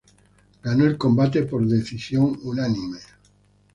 Ganó 0.63 0.85
el 0.85 0.97
combate 0.97 1.43
por 1.43 1.63
decisión 1.67 2.39
unánime. 2.41 2.97